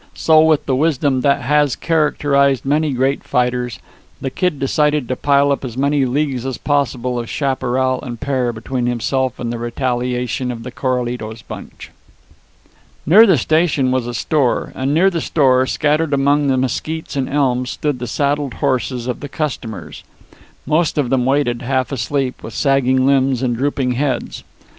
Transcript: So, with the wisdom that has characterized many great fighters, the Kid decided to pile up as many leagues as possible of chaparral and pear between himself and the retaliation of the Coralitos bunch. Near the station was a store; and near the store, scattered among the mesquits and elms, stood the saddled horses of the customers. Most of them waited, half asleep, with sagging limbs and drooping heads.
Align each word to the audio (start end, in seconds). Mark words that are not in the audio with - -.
So, 0.15 0.41
with 0.41 0.65
the 0.65 0.75
wisdom 0.75 1.21
that 1.21 1.41
has 1.43 1.75
characterized 1.75 2.65
many 2.65 2.91
great 2.91 3.23
fighters, 3.23 3.77
the 4.19 4.31
Kid 4.31 4.57
decided 4.57 5.07
to 5.07 5.15
pile 5.15 5.51
up 5.51 5.63
as 5.63 5.77
many 5.77 6.07
leagues 6.07 6.43
as 6.43 6.57
possible 6.57 7.19
of 7.19 7.29
chaparral 7.29 8.01
and 8.01 8.19
pear 8.19 8.51
between 8.51 8.87
himself 8.87 9.39
and 9.39 9.53
the 9.53 9.59
retaliation 9.59 10.51
of 10.51 10.63
the 10.63 10.71
Coralitos 10.71 11.43
bunch. 11.43 11.91
Near 13.05 13.27
the 13.27 13.37
station 13.37 13.91
was 13.91 14.07
a 14.07 14.15
store; 14.15 14.71
and 14.73 14.91
near 14.91 15.11
the 15.11 15.21
store, 15.21 15.67
scattered 15.67 16.13
among 16.15 16.47
the 16.47 16.57
mesquits 16.57 17.15
and 17.15 17.29
elms, 17.29 17.69
stood 17.69 17.99
the 17.99 18.07
saddled 18.07 18.55
horses 18.55 19.05
of 19.05 19.19
the 19.19 19.29
customers. 19.29 20.03
Most 20.65 20.97
of 20.97 21.11
them 21.11 21.25
waited, 21.25 21.61
half 21.61 21.91
asleep, 21.91 22.41
with 22.41 22.55
sagging 22.55 23.05
limbs 23.05 23.43
and 23.43 23.55
drooping 23.55 23.91
heads. 23.91 24.43